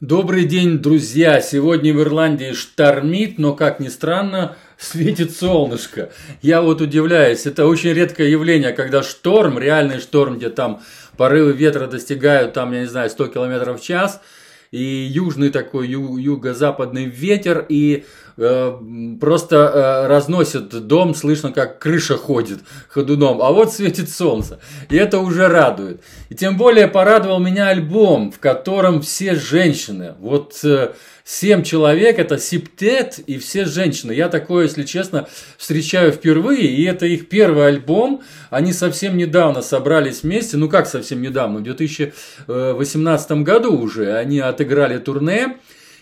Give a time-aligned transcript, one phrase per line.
[0.00, 1.42] Добрый день, друзья!
[1.42, 6.10] Сегодня в Ирландии штормит, но, как ни странно, светит солнышко.
[6.40, 10.80] Я вот удивляюсь, это очень редкое явление, когда шторм, реальный шторм, где там
[11.18, 14.22] порывы ветра достигают, там, я не знаю, 100 км в час–
[14.70, 18.04] и южный такой ю- юго-западный ветер, и
[18.36, 18.78] э,
[19.20, 25.18] просто э, разносит дом, слышно, как крыша ходит ходуном, а вот светит солнце, и это
[25.18, 26.02] уже радует.
[26.28, 30.92] И тем более порадовал меня альбом, в котором все женщины, вот э,
[31.24, 34.12] Семь человек, это септет и все женщины.
[34.12, 35.28] Я такое, если честно,
[35.58, 38.22] встречаю впервые, и это их первый альбом.
[38.50, 44.98] Они совсем недавно собрались вместе, ну как совсем недавно, в 2018 году уже они отыграли
[44.98, 45.56] турне.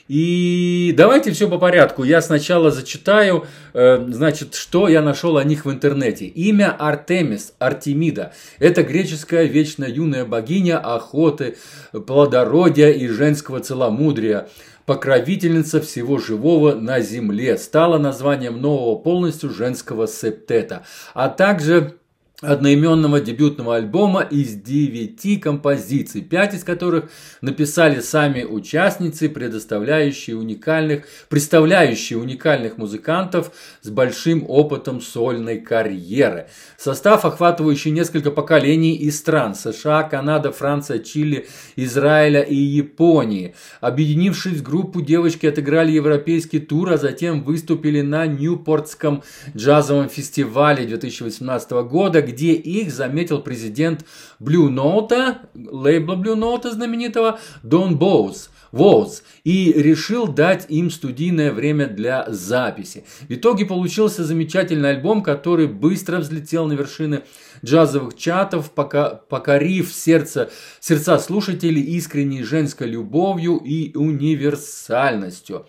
[0.09, 2.03] И давайте все по порядку.
[2.03, 3.45] Я сначала зачитаю,
[3.75, 6.25] э, значит, что я нашел о них в интернете.
[6.27, 8.33] Имя Артемис, Артемида.
[8.59, 11.57] Это греческая вечно юная богиня охоты,
[11.93, 14.49] плодородия и женского целомудрия
[14.89, 21.98] покровительница всего живого на земле, стала названием нового полностью женского септета, а также
[22.41, 32.17] одноименного дебютного альбома из девяти композиций, пять из которых написали сами участницы, предоставляющие уникальных, представляющие
[32.17, 33.51] уникальных музыкантов
[33.83, 36.47] с большим опытом сольной карьеры.
[36.77, 43.57] Состав, охватывающий несколько поколений из стран США, Канада, Франция, Чили, Израиля и Японии.
[43.81, 49.25] Объединившись в группу, девочки отыграли европейский тур, а затем выступили на Ньюпортском
[49.57, 54.05] джазовом фестивале 2018 года, где их заметил президент
[54.41, 58.51] Blue Note, лейбла Blue Note знаменитого, Дон Боуз.
[58.71, 63.05] Воуз и решил дать им студийное время для записи.
[63.23, 67.23] В итоге получился замечательный альбом, который быстро взлетел на вершины
[67.65, 75.67] джазовых чатов, пока, покорив сердце, сердца слушателей искренней женской любовью и универсальностью.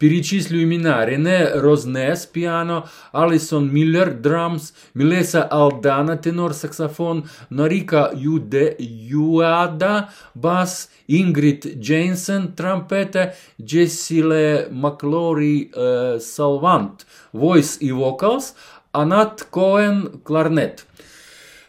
[0.00, 1.04] Перечислю имена.
[1.04, 11.66] Рене Рознес, пиано, Алисон Миллер, драмс, Милеса Алдана, тенор, саксофон, Норика Юде, Юада, бас, Ингрид
[11.82, 18.54] Джейнсен, трампета, Джессиле Маклори, э, салвант, voice и vocals,
[18.92, 20.86] Анат Коэн, кларнет.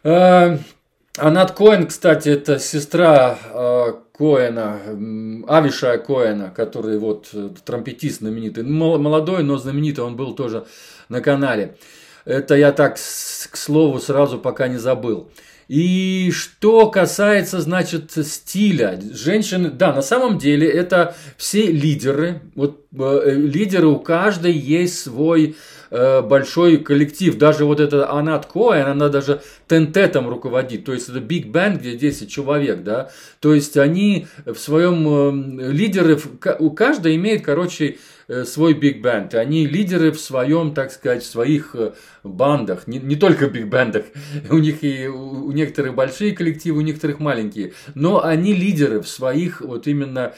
[0.06, 0.58] Э,
[1.18, 4.80] Анат Коэн, кстати, это сестра э, Коэна,
[5.48, 10.66] Авишая Коэна, который вот э, трампетист знаменитый, молодой, но знаменитый, он был тоже
[11.10, 11.78] на канале.
[12.26, 15.32] Это я так, к слову, сразу пока не забыл.
[15.68, 22.42] И что касается, значит, стиля, женщины, да, на самом деле это все лидеры.
[22.56, 25.54] Вот э, лидеры у каждой есть свой э,
[25.92, 27.38] большой коллектив.
[27.38, 30.86] Даже вот эта Анат Коэн, она даже тентетом руководит.
[30.86, 33.12] То есть это Big Band, где 10 человек, да.
[33.40, 36.18] То есть они в своем э, лидеры,
[36.60, 37.98] у каждой имеет, короче,
[38.32, 39.34] Э, свой биг бенд.
[39.34, 41.92] Они лидеры в своем, так сказать, в своих э,
[42.24, 44.06] бандах, не, не только биг бендах.
[44.50, 47.74] У них и у некоторых большие коллективы, у некоторых маленькие.
[47.94, 50.34] Но они лидеры в своих вот именно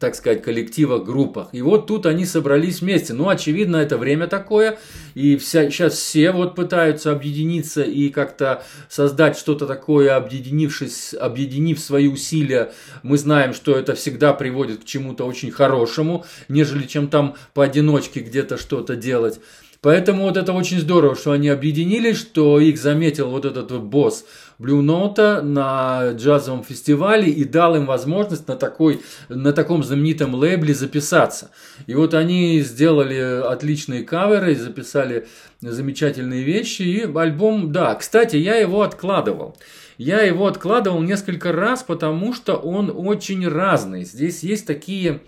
[0.00, 1.48] так сказать, коллективах, группах.
[1.52, 3.14] И вот тут они собрались вместе.
[3.14, 4.78] Ну, очевидно, это время такое,
[5.14, 12.08] и вся, сейчас все вот пытаются объединиться и как-то создать что-то такое, объединившись, объединив свои
[12.08, 12.72] усилия.
[13.02, 18.58] Мы знаем, что это всегда приводит к чему-то очень хорошему, нежели чем там поодиночке где-то
[18.58, 19.40] что-то делать.
[19.80, 24.24] Поэтому вот это очень здорово, что они объединились, что их заметил вот этот босс
[24.58, 30.74] Blue Note на джазовом фестивале и дал им возможность на, такой, на таком знаменитом лейбле
[30.74, 31.50] записаться.
[31.86, 35.26] И вот они сделали отличные каверы, записали
[35.60, 39.56] замечательные вещи, и альбом, да, кстати, я его откладывал.
[39.98, 44.04] Я его откладывал несколько раз, потому что он очень разный.
[44.04, 45.20] Здесь есть такие,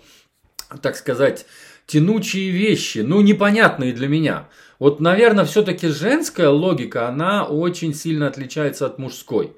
[0.81, 1.45] так сказать,
[1.89, 4.47] тянучие вещи, ну, непонятные для меня.
[4.77, 9.53] Вот, наверное, все-таки женская логика, она очень сильно отличается от мужской.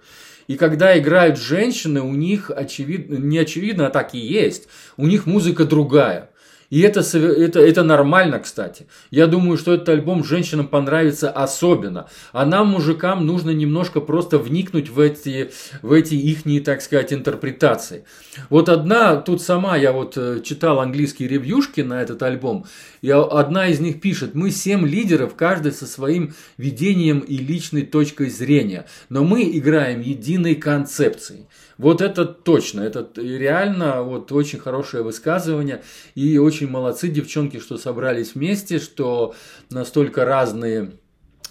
[0.48, 4.68] И когда играют женщины, у них очевидно, не очевидно, а так и есть,
[4.98, 6.31] у них музыка другая.
[6.72, 8.88] И это, это, это нормально, кстати.
[9.12, 12.08] Я думаю, что этот альбом женщинам понравится особенно.
[12.32, 15.52] А нам, мужикам, нужно немножко просто вникнуть в эти,
[15.82, 18.06] в эти ихние, так сказать, интерпретации.
[18.50, 22.66] Вот одна, тут сама я вот э, читал английские ревьюшки на этот альбом,
[23.02, 28.30] и одна из них пишет, мы семь лидеров, каждый со своим видением и личной точкой
[28.30, 31.48] зрения, но мы играем единой концепцией.
[31.82, 35.82] Вот это точно, это реально вот очень хорошее высказывание.
[36.14, 39.34] И очень молодцы девчонки, что собрались вместе, что
[39.72, 40.92] настолько разные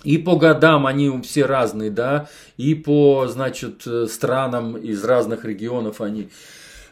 [0.05, 6.31] и по годам они все разные, да, и по, значит, странам из разных регионов они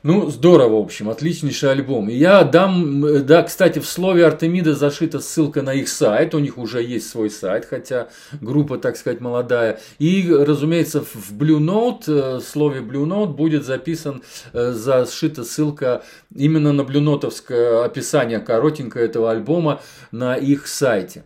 [0.04, 2.08] Ну, здорово, в общем, отличнейший альбом.
[2.08, 6.82] Я дам, да, кстати, в слове Артемида зашита ссылка на их сайт, у них уже
[6.82, 8.08] есть свой сайт, хотя
[8.40, 9.80] группа, так сказать, молодая.
[9.98, 14.22] И, разумеется, в Blue Note, э, в слове Blue Note будет записан,
[14.52, 19.80] э, зашита ссылка именно на блюнотовское описание коротенькое этого альбома
[20.12, 21.24] на их сайте.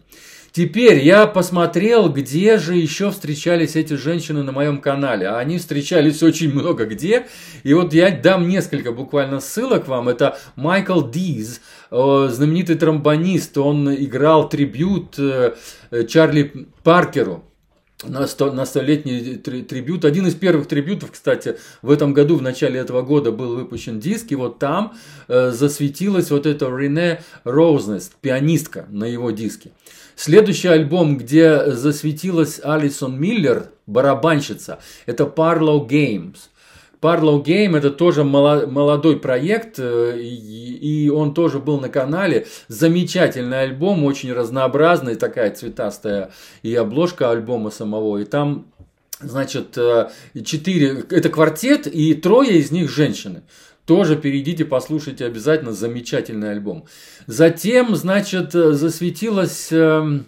[0.52, 5.26] Теперь я посмотрел, где же еще встречались эти женщины на моем канале.
[5.26, 7.26] А они встречались очень много где.
[7.62, 10.10] И вот я дам несколько буквально ссылок вам.
[10.10, 13.56] Это Майкл Диз, э, знаменитый тромбонист.
[13.56, 15.54] Он играл трибют э,
[16.06, 17.44] Чарли Паркеру
[18.04, 20.04] на, сто, на столетний трибют.
[20.04, 24.32] Один из первых трибютов, кстати, в этом году, в начале этого года был выпущен диск,
[24.32, 24.94] и вот там
[25.28, 29.70] э, засветилась вот эта Рене Роузнес, пианистка на его диске.
[30.16, 36.36] Следующий альбом, где засветилась Алисон Миллер, барабанщица, это Parlow Games.
[37.02, 42.46] Parlow Game это тоже молодой проект, э, и он тоже был на канале.
[42.68, 46.30] Замечательный альбом, очень разнообразный, такая цветастая
[46.62, 48.18] и обложка альбома самого.
[48.18, 48.66] И там
[49.24, 50.10] Значит, э,
[50.44, 53.42] четыре, это квартет, и трое из них женщины.
[53.86, 56.86] Тоже перейдите, послушайте обязательно замечательный альбом.
[57.28, 60.20] Затем, значит, засветилась э,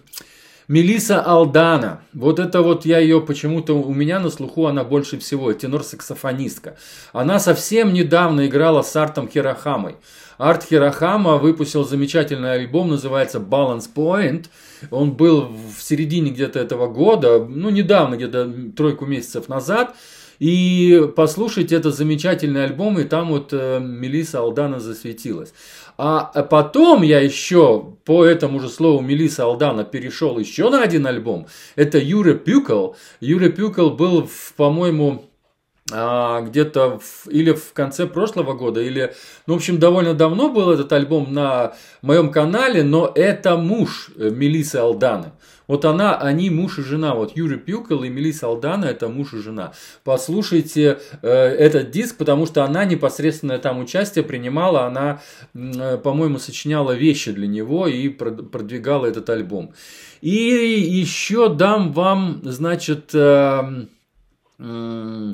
[0.67, 2.01] Мелиса Алдана.
[2.13, 6.75] Вот это вот я ее почему-то у меня на слуху она больше всего, тенор-саксофонистка.
[7.13, 9.95] Она совсем недавно играла с Артом Хирохамой.
[10.37, 14.47] Арт Хирохама выпустил замечательный альбом, называется Balance Point.
[14.91, 19.95] Он был в середине где-то этого года, ну недавно, где-то тройку месяцев назад.
[20.39, 25.53] И послушайте, это замечательный альбом, и там вот э, Мелиса Алдана засветилась.
[25.97, 31.47] А потом я еще по этому же слову Мелиса Алдана перешел еще на один альбом.
[31.75, 32.95] Это Юре Пюкл.
[33.21, 35.34] Юре Пюкл был, по-моему, а,
[35.87, 39.13] где-то в, или в конце прошлого года, или,
[39.45, 44.31] ну, в общем, довольно давно был этот альбом на моем канале, но это муж э,
[44.31, 45.33] Мелисы Алданы.
[45.67, 47.13] Вот она, они муж и жена.
[47.13, 49.73] Вот Юрий Пюкл и Мелиса Алдана это муж и жена.
[50.03, 54.85] Послушайте э, этот диск, потому что она непосредственно там участие принимала.
[54.85, 55.21] Она,
[55.53, 59.71] э, по-моему, сочиняла вещи для него и продвигала этот альбом.
[60.21, 63.85] И еще дам вам, значит, э,
[64.57, 65.31] Э,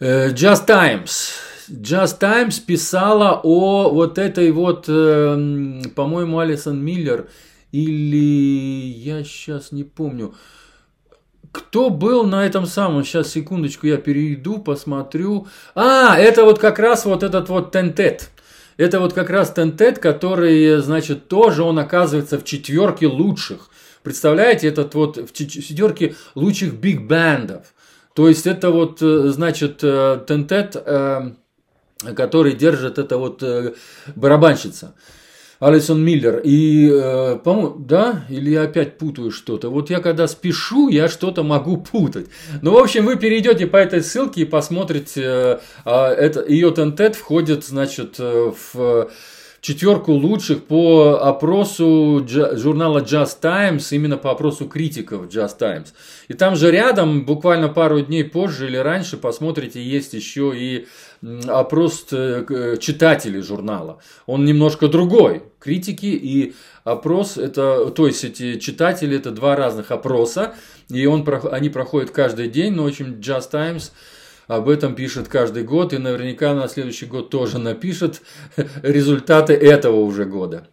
[0.00, 1.32] Just Times.
[1.68, 7.28] Just Times писала о вот этой вот, э, по-моему, Алисон Миллер
[7.70, 10.34] или я сейчас не помню.
[11.52, 13.04] Кто был на этом самом?
[13.04, 15.48] Сейчас, секундочку, я перейду, посмотрю.
[15.74, 18.30] А, это вот как раз вот этот вот тентет.
[18.78, 23.68] Это вот как раз тентет, который, значит, тоже он оказывается в четверке лучших.
[24.02, 27.66] Представляете, этот вот в четверке лучших биг-бендов.
[28.14, 31.32] То есть это вот, э, значит, э, тентет, э,
[32.16, 33.42] который держит это вот
[34.16, 34.94] барабанщица.
[35.60, 36.40] Алисон Миллер.
[36.42, 36.88] И,
[37.44, 39.68] по-моему, да, или я опять путаю что-то.
[39.68, 42.28] Вот я когда спешу, я что-то могу путать.
[42.62, 45.60] Ну, в общем, вы перейдете по этой ссылке и посмотрите.
[45.84, 49.10] А, это, ее тентет входит, значит, в
[49.60, 55.88] четверку лучших по опросу журнала Just Times, именно по опросу критиков Just Times.
[56.28, 60.86] И там же рядом, буквально пару дней позже или раньше, посмотрите, есть еще и
[61.46, 64.00] опрос э, читателей журнала.
[64.26, 65.42] Он немножко другой.
[65.58, 70.54] Критики и опрос, это, то есть эти читатели, это два разных опроса,
[70.88, 73.92] и он, они проходят каждый день, но, общем, Just Times
[74.50, 78.20] об этом пишет каждый год и наверняка на следующий год тоже напишет
[78.82, 80.66] результаты этого уже года.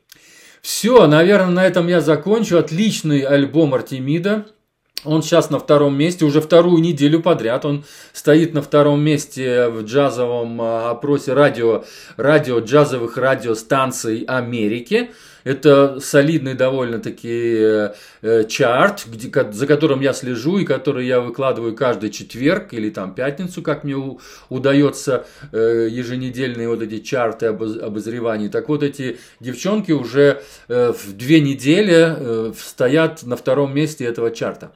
[0.64, 2.58] Все, наверное, на этом я закончу.
[2.58, 4.48] Отличный альбом Артемида.
[5.04, 7.66] Он сейчас на втором месте, уже вторую неделю подряд.
[7.66, 11.84] Он стоит на втором месте в джазовом а, опросе радио,
[12.18, 15.12] радио джазовых радиостанций Америки.
[15.48, 21.74] Это солидный довольно-таки э, э, чарт, где, за которым я слежу и который я выкладываю
[21.74, 23.96] каждый четверг или там пятницу, как мне
[24.50, 28.50] удается э, еженедельные вот эти чарты обоз, обозреваний.
[28.50, 34.74] Так вот эти девчонки уже в две недели стоят на втором месте этого чарта.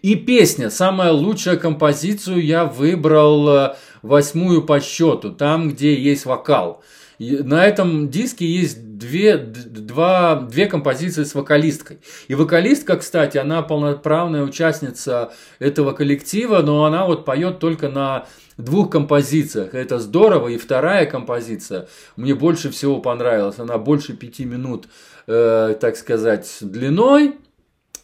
[0.00, 6.82] И песня, самая лучшая композицию я выбрал восьмую по счету, там, где есть вокал.
[7.18, 11.98] На этом диске есть две, два, две композиции с вокалисткой.
[12.28, 18.90] И вокалистка, кстати, она полноправная участница этого коллектива, но она вот поет только на двух
[18.90, 19.74] композициях.
[19.74, 20.48] Это здорово.
[20.48, 23.58] И вторая композиция мне больше всего понравилась.
[23.58, 24.88] Она больше пяти минут,
[25.26, 27.34] э, так сказать, длиной.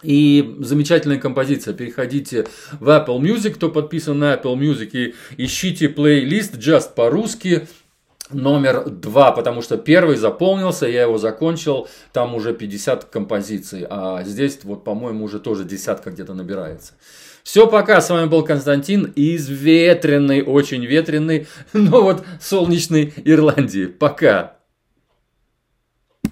[0.02, 1.74] И замечательная композиция.
[1.74, 2.46] Переходите
[2.78, 7.68] в Apple Music, кто подписан на Apple Music, и ищите плейлист Just по-русски
[8.32, 14.60] номер два, потому что первый заполнился, я его закончил, там уже 50 композиций, а здесь
[14.62, 16.94] вот, по-моему, уже тоже десятка где-то набирается.
[17.42, 18.00] Все, пока.
[18.00, 23.86] С вами был Константин из ветреной, очень ветреной, но вот солнечной Ирландии.
[23.86, 24.59] Пока.